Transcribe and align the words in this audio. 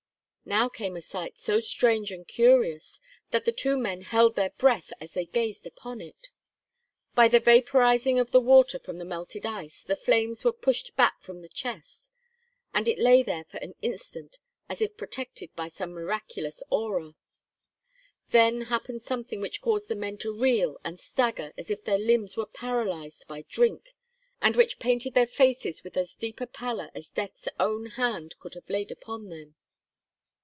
Now 0.43 0.67
came 0.67 0.97
a 0.97 1.01
sight 1.01 1.37
so 1.37 1.61
strange 1.61 2.11
and 2.11 2.27
curious 2.27 2.99
that 3.29 3.45
the 3.45 3.53
two 3.53 3.77
men 3.77 4.01
held 4.01 4.35
their 4.35 4.49
breath 4.49 4.91
as 4.99 5.11
they 5.13 5.25
gazed 5.25 5.65
upon 5.65 6.01
it! 6.01 6.27
By 7.15 7.29
the 7.29 7.39
vaporizing 7.39 8.19
of 8.19 8.31
the 8.31 8.41
water 8.41 8.77
from 8.77 8.97
the 8.97 9.05
melted 9.05 9.45
ice 9.45 9.81
the 9.83 9.95
flames 9.95 10.43
were 10.43 10.51
pushed 10.51 10.93
back 10.97 11.21
from 11.21 11.41
the 11.41 11.47
chest, 11.47 12.09
and 12.73 12.87
it 12.89 12.99
lay 12.99 13.23
there 13.23 13.45
for 13.45 13.57
an 13.59 13.75
instant, 13.81 14.39
as 14.67 14.81
if 14.81 14.97
protected 14.97 15.55
by 15.55 15.69
some 15.69 15.91
miraculous 15.91 16.61
aura. 16.69 17.13
Then 18.31 18.61
happened 18.63 19.03
something 19.03 19.39
which 19.39 19.61
caused 19.61 19.87
the 19.87 19.95
men 19.95 20.17
to 20.17 20.33
reel 20.37 20.77
and 20.83 20.99
stagger 20.99 21.53
as 21.55 21.69
if 21.69 21.85
their 21.85 21.99
limbs 21.99 22.35
were 22.35 22.47
paralyzed 22.47 23.25
by 23.25 23.43
drink, 23.47 23.93
and 24.41 24.57
which 24.57 24.79
painted 24.79 25.13
their 25.13 25.27
faces 25.27 25.83
with 25.85 25.95
as 25.95 26.13
deep 26.15 26.41
a 26.41 26.47
pallor 26.47 26.89
as 26.93 27.09
death's 27.09 27.47
own 27.57 27.91
hand 27.91 28.35
could 28.39 28.55
have 28.55 28.69
laid 28.69 28.91
upon 28.91 29.29
them. 29.29 29.55